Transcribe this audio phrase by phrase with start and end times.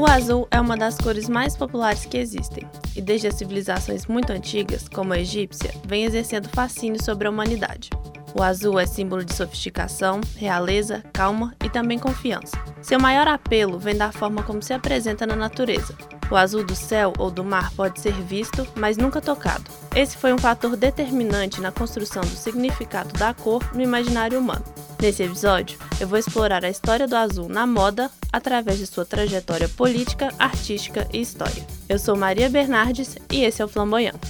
[0.00, 4.32] O azul é uma das cores mais populares que existem, e desde as civilizações muito
[4.32, 7.90] antigas, como a egípcia, vem exercendo fascínio sobre a humanidade.
[8.34, 12.56] O azul é símbolo de sofisticação, realeza, calma e também confiança.
[12.80, 15.94] Seu maior apelo vem da forma como se apresenta na natureza.
[16.30, 19.70] O azul do céu ou do mar pode ser visto, mas nunca tocado.
[19.94, 24.64] Esse foi um fator determinante na construção do significado da cor no imaginário humano.
[25.00, 29.66] Nesse episódio, eu vou explorar a história do azul na moda através de sua trajetória
[29.66, 31.66] política, artística e história.
[31.88, 34.20] Eu sou Maria Bernardes e esse é o Flamboyant.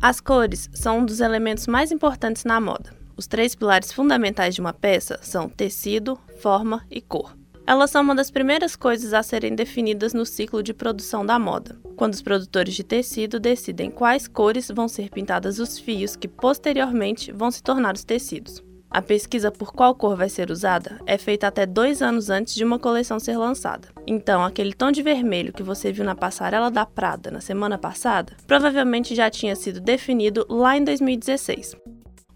[0.00, 2.94] As cores são um dos elementos mais importantes na moda.
[3.14, 7.36] Os três pilares fundamentais de uma peça são tecido, forma e cor.
[7.66, 11.78] Elas são uma das primeiras coisas a serem definidas no ciclo de produção da moda,
[11.96, 17.32] quando os produtores de tecido decidem quais cores vão ser pintadas os fios que posteriormente
[17.32, 18.62] vão se tornar os tecidos.
[18.90, 22.62] A pesquisa por qual cor vai ser usada é feita até dois anos antes de
[22.62, 23.88] uma coleção ser lançada.
[24.06, 28.36] Então, aquele tom de vermelho que você viu na passarela da Prada na semana passada
[28.46, 31.74] provavelmente já tinha sido definido lá em 2016.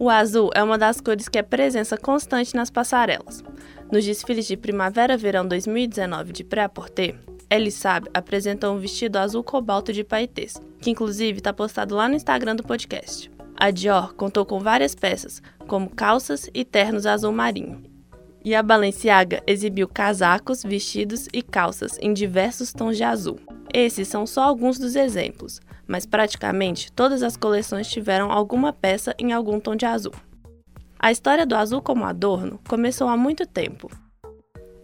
[0.01, 3.43] O azul é uma das cores que é presença constante nas passarelas.
[3.91, 7.15] Nos desfiles de Primavera-Verão 2019 de Pré-à-Porter,
[7.51, 12.15] Ellie Sabe apresentou um vestido azul cobalto de paetês, que inclusive está postado lá no
[12.15, 13.31] Instagram do podcast.
[13.57, 17.83] A Dior contou com várias peças, como calças e ternos azul marinho.
[18.45, 23.41] E a Balenciaga exibiu casacos, vestidos e calças em diversos tons de azul.
[23.73, 29.33] Esses são só alguns dos exemplos, mas praticamente todas as coleções tiveram alguma peça em
[29.33, 30.13] algum tom de azul.
[30.99, 33.91] A história do azul como adorno começou há muito tempo.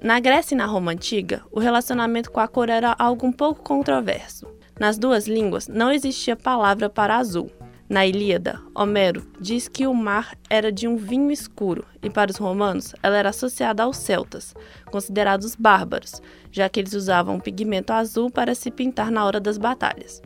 [0.00, 3.62] Na Grécia e na Roma antiga, o relacionamento com a cor era algo um pouco
[3.62, 4.46] controverso.
[4.78, 7.50] Nas duas línguas não existia palavra para azul,
[7.88, 12.38] na Ilíada, Homero diz que o mar era de um vinho escuro e para os
[12.38, 14.54] romanos ela era associada aos celtas,
[14.86, 19.58] considerados bárbaros, já que eles usavam um pigmento azul para se pintar na hora das
[19.58, 20.22] batalhas.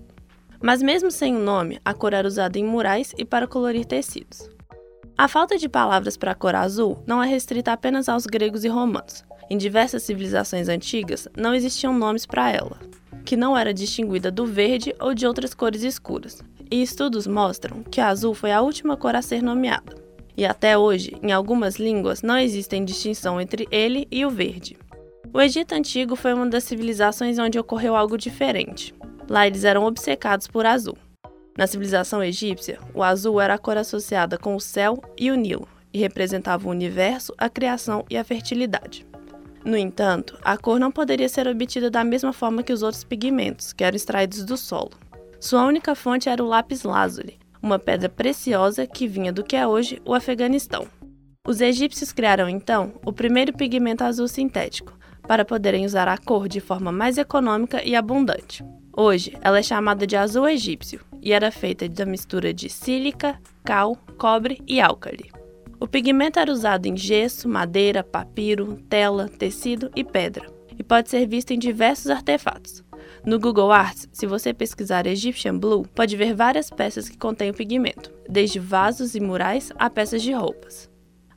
[0.63, 4.49] Mas mesmo sem o nome, a cor era usada em murais e para colorir tecidos.
[5.19, 8.69] A falta de palavras para a cor azul não é restrita apenas aos gregos e
[8.69, 9.25] romanos.
[9.51, 12.79] Em diversas civilizações antigas não existiam nomes para ela,
[13.25, 16.41] que não era distinguida do verde ou de outras cores escuras,
[16.71, 19.97] e estudos mostram que azul foi a última cor a ser nomeada.
[20.37, 24.79] E até hoje, em algumas línguas, não existe distinção entre ele e o verde.
[25.35, 28.95] O Egito Antigo foi uma das civilizações onde ocorreu algo diferente.
[29.29, 30.97] Lá eles eram obcecados por azul.
[31.59, 35.67] Na civilização egípcia, o azul era a cor associada com o céu e o Nilo,
[35.93, 39.05] e representava o universo, a criação e a fertilidade.
[39.65, 43.73] No entanto, a cor não poderia ser obtida da mesma forma que os outros pigmentos,
[43.73, 44.93] que eram extraídos do solo.
[45.41, 49.67] Sua única fonte era o lápis lazuli, uma pedra preciosa que vinha do que é
[49.67, 50.87] hoje o Afeganistão.
[51.45, 56.61] Os egípcios criaram então o primeiro pigmento azul sintético, para poderem usar a cor de
[56.61, 58.65] forma mais econômica e abundante.
[59.01, 63.97] Hoje, ela é chamada de azul egípcio e era feita da mistura de sílica, cal,
[64.19, 65.31] cobre e álcali.
[65.79, 71.29] O pigmento era usado em gesso, madeira, papiro, tela, tecido e pedra, e pode ser
[71.29, 72.83] visto em diversos artefatos,
[73.25, 77.55] no Google Arts, se você pesquisar Egyptian Blue, pode ver várias peças que contêm o
[77.55, 80.91] pigmento, desde vasos e murais a peças de roupas.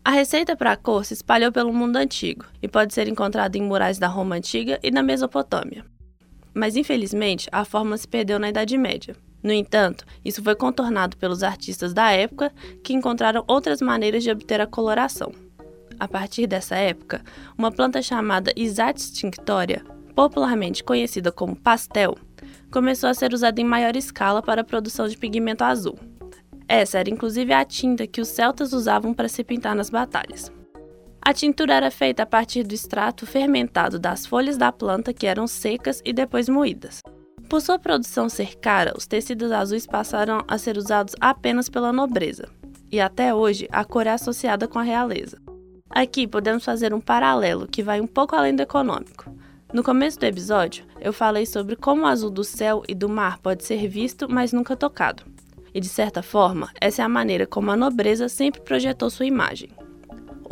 [0.04, 3.62] A receita para a cor se espalhou pelo mundo antigo e pode ser encontrada em
[3.62, 5.86] murais da Roma antiga e da Mesopotâmia.
[6.54, 9.16] Mas infelizmente, a fórmula se perdeu na Idade Média.
[9.42, 12.52] No entanto, isso foi contornado pelos artistas da época
[12.84, 15.32] que encontraram outras maneiras de obter a coloração.
[16.00, 17.22] A partir dessa época,
[17.58, 22.16] uma planta chamada Isatis tinctoria popularmente conhecida como pastel,
[22.72, 25.98] começou a ser usada em maior escala para a produção de pigmento azul.
[26.68, 30.52] Essa era inclusive a tinta que os celtas usavam para se pintar nas batalhas.
[31.24, 35.46] A tintura era feita a partir do extrato fermentado das folhas da planta que eram
[35.46, 37.00] secas e depois moídas.
[37.48, 42.50] Por sua produção ser cara, os tecidos azuis passaram a ser usados apenas pela nobreza,
[42.92, 45.38] e até hoje a cor é associada com a realeza.
[45.90, 49.26] Aqui podemos fazer um paralelo que vai um pouco além do econômico.
[49.72, 53.38] No começo do episódio, eu falei sobre como o azul do céu e do mar
[53.38, 55.24] pode ser visto, mas nunca tocado.
[55.74, 59.70] E de certa forma, essa é a maneira como a nobreza sempre projetou sua imagem.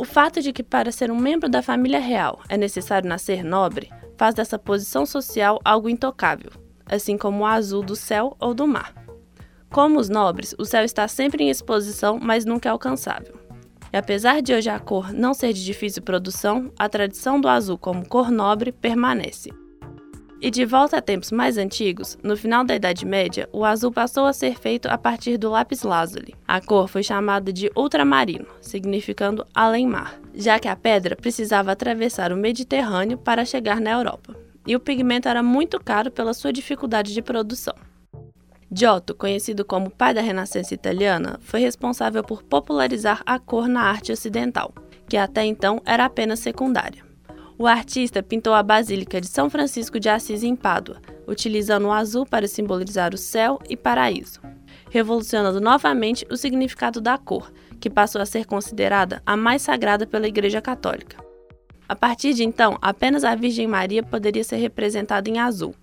[0.00, 3.90] O fato de que para ser um membro da família real é necessário nascer nobre
[4.16, 6.50] faz dessa posição social algo intocável,
[6.86, 8.94] assim como o azul do céu ou do mar.
[9.70, 13.38] Como os nobres, o céu está sempre em exposição, mas nunca é alcançável.
[13.92, 17.76] E apesar de hoje a cor não ser de difícil produção, a tradição do azul
[17.76, 19.50] como cor nobre permanece.
[20.42, 24.24] E de volta a tempos mais antigos, no final da Idade Média, o azul passou
[24.24, 26.34] a ser feito a partir do lápis lazuli.
[26.48, 32.38] A cor foi chamada de ultramarino, significando além-mar, já que a pedra precisava atravessar o
[32.38, 34.34] Mediterrâneo para chegar na Europa.
[34.66, 37.74] E o pigmento era muito caro pela sua dificuldade de produção.
[38.72, 44.10] Giotto, conhecido como pai da Renascença italiana, foi responsável por popularizar a cor na arte
[44.10, 44.72] ocidental,
[45.06, 47.09] que até então era apenas secundária.
[47.60, 50.96] O artista pintou a Basílica de São Francisco de Assis em Pádua,
[51.26, 54.40] utilizando o azul para simbolizar o céu e paraíso,
[54.88, 60.26] revolucionando novamente o significado da cor, que passou a ser considerada a mais sagrada pela
[60.26, 61.22] Igreja Católica.
[61.86, 65.74] A partir de então, apenas a Virgem Maria poderia ser representada em azul,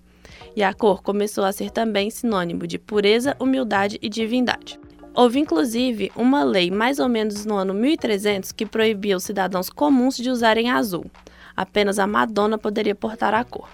[0.55, 4.79] e a cor começou a ser também sinônimo de pureza, humildade e divindade.
[5.13, 10.17] Houve inclusive uma lei mais ou menos no ano 1300 que proibia os cidadãos comuns
[10.17, 11.05] de usarem azul,
[11.57, 13.67] apenas a Madonna poderia portar a cor.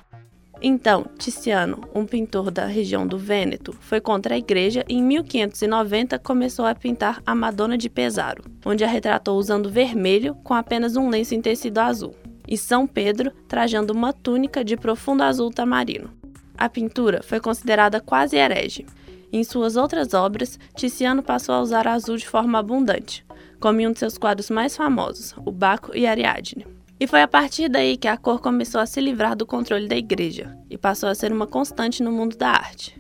[0.66, 6.18] Então, Tiziano, um pintor da região do Vêneto, foi contra a igreja e em 1590
[6.20, 11.10] começou a pintar a Madonna de Pesaro, onde a retratou usando vermelho com apenas um
[11.10, 12.16] lenço em tecido azul,
[12.48, 16.10] e São Pedro trajando uma túnica de profundo azul tamarino.
[16.58, 18.86] A pintura foi considerada quase herege.
[19.34, 23.26] Em suas outras obras, Tiziano passou a usar azul de forma abundante,
[23.60, 26.66] como em um de seus quadros mais famosos, o Baco e Ariadne.
[27.04, 29.98] E foi a partir daí que a cor começou a se livrar do controle da
[29.98, 32.98] igreja e passou a ser uma constante no mundo da arte.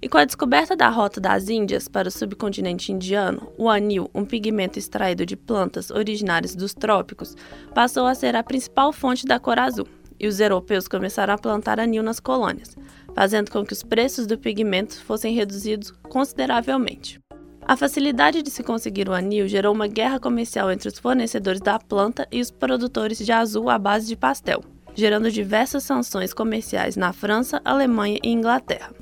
[0.00, 4.24] E com a descoberta da rota das Índias para o subcontinente indiano, o anil, um
[4.24, 7.34] pigmento extraído de plantas originárias dos trópicos,
[7.74, 9.88] passou a ser a principal fonte da cor azul,
[10.20, 12.76] e os europeus começaram a plantar anil nas colônias,
[13.12, 17.18] fazendo com que os preços do pigmento fossem reduzidos consideravelmente.
[17.68, 21.80] A facilidade de se conseguir o anil gerou uma guerra comercial entre os fornecedores da
[21.80, 24.62] planta e os produtores de azul à base de pastel,
[24.94, 28.94] gerando diversas sanções comerciais na França, Alemanha e Inglaterra.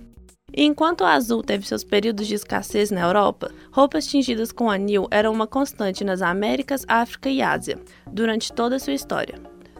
[0.57, 5.31] Enquanto o azul teve seus períodos de escassez na Europa, roupas tingidas com anil eram
[5.31, 7.79] uma constante nas Américas, África e Ásia,
[8.11, 9.35] durante toda a sua história.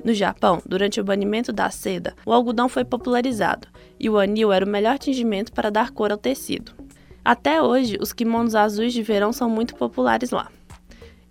[0.05, 3.67] No Japão, durante o banimento da seda, o algodão foi popularizado,
[3.99, 6.84] e o anil era o melhor tingimento para dar cor ao tecido.
[7.25, 10.51] Até hoje, os kimonos azuis de verão são muito populares lá.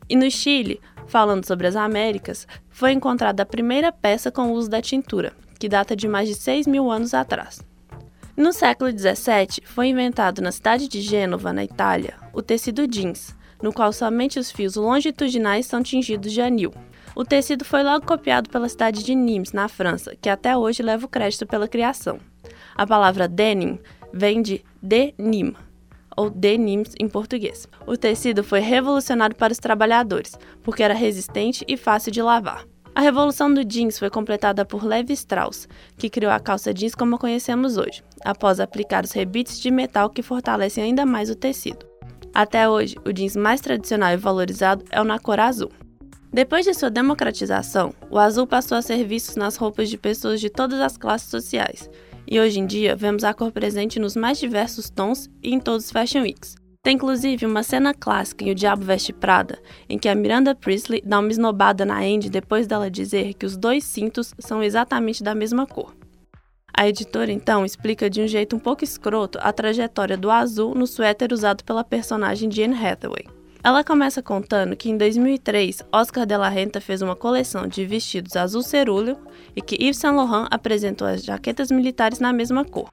[0.10, 4.70] E no Chile, falando sobre as Américas, foi encontrada a primeira peça com o uso
[4.70, 7.62] da tintura, que data de mais de 6 mil anos atrás.
[8.36, 13.72] No século XVII, foi inventado na cidade de Gênova, na Itália, o tecido jeans, no
[13.72, 16.74] qual somente os fios longitudinais são tingidos de anil.
[17.16, 21.06] O tecido foi logo copiado pela cidade de Nimes, na França, que até hoje leva
[21.06, 22.20] o crédito pela criação.
[22.76, 23.78] A palavra denim
[24.12, 25.56] vem de denim,
[26.16, 27.68] ou denims em português.
[27.86, 32.66] O tecido foi revolucionário para os trabalhadores, porque era resistente e fácil de lavar.
[32.96, 35.68] A revolução do jeans foi completada por Levi Strauss,
[35.98, 40.22] que criou a calça jeans como conhecemos hoje, após aplicar os rebites de metal que
[40.22, 41.88] fortalecem ainda mais o tecido.
[42.34, 45.72] Até hoje, o jeans mais tradicional e valorizado é o na cor azul.
[46.32, 50.50] Depois de sua democratização, o azul passou a ser visto nas roupas de pessoas de
[50.50, 51.90] todas as classes sociais,
[52.28, 55.86] e hoje em dia vemos a cor presente nos mais diversos tons e em todos
[55.86, 56.56] os Fashion Weeks.
[56.84, 61.02] Tem inclusive uma cena clássica em O Diabo Veste Prada, em que a Miranda Priestley
[61.06, 65.34] dá uma esnobada na Andy depois dela dizer que os dois cintos são exatamente da
[65.34, 65.96] mesma cor.
[66.76, 70.88] A editora então explica de um jeito um pouco escroto a trajetória do azul no
[70.88, 73.28] suéter usado pela personagem Jane Hathaway.
[73.66, 78.36] Ela começa contando que em 2003, Oscar de la Renta fez uma coleção de vestidos
[78.36, 79.18] azul cerúleo
[79.56, 82.90] e que Yves Saint Laurent apresentou as jaquetas militares na mesma cor.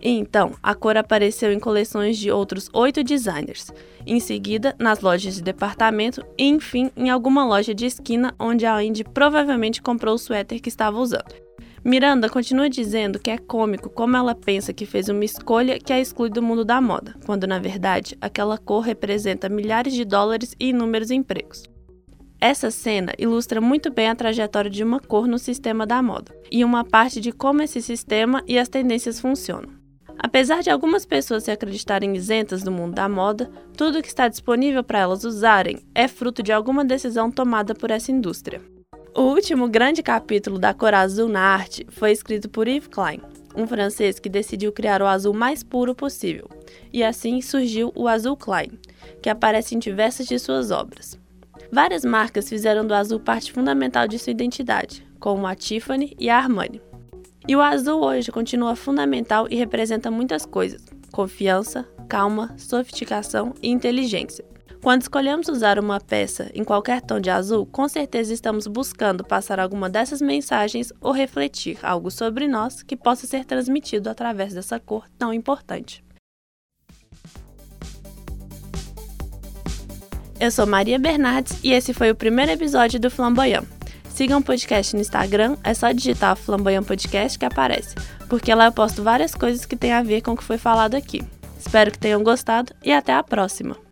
[0.00, 3.72] E então, a cor apareceu em coleções de outros oito designers,
[4.06, 8.80] em seguida nas lojas de departamento e, enfim, em alguma loja de esquina onde a
[8.84, 11.43] Indy provavelmente comprou o suéter que estava usando.
[11.84, 16.00] Miranda continua dizendo que é cômico como ela pensa que fez uma escolha que a
[16.00, 20.70] exclui do mundo da moda, quando na verdade aquela cor representa milhares de dólares e
[20.70, 21.64] inúmeros empregos.
[22.40, 26.64] Essa cena ilustra muito bem a trajetória de uma cor no sistema da moda e
[26.64, 29.68] uma parte de como esse sistema e as tendências funcionam.
[30.18, 34.82] Apesar de algumas pessoas se acreditarem isentas do mundo da moda, tudo que está disponível
[34.82, 38.62] para elas usarem é fruto de alguma decisão tomada por essa indústria.
[39.16, 43.20] O último grande capítulo da cor azul na arte foi escrito por Yves Klein,
[43.54, 46.50] um francês que decidiu criar o azul mais puro possível,
[46.92, 48.72] e assim surgiu o azul Klein,
[49.22, 51.16] que aparece em diversas de suas obras.
[51.70, 56.36] Várias marcas fizeram do azul parte fundamental de sua identidade, como a Tiffany e a
[56.36, 56.82] Armani.
[57.46, 64.44] E o azul hoje continua fundamental e representa muitas coisas: confiança, calma, sofisticação e inteligência
[64.84, 69.58] Quando escolhemos usar uma peça em qualquer tom de azul, com certeza estamos buscando passar
[69.58, 75.08] alguma dessas mensagens ou refletir algo sobre nós que possa ser transmitido através dessa cor
[75.18, 76.04] tão importante.
[80.38, 83.64] Eu sou Maria Bernardes e esse foi o primeiro episódio do Flamboyant.
[84.10, 87.94] Sigam o podcast no Instagram, é só digitar Flamboyant Podcast que aparece,
[88.28, 90.94] porque lá eu posto várias coisas que têm a ver com o que foi falado
[90.94, 91.22] aqui.
[91.58, 93.84] Espero que tenham gostado e até a próxima!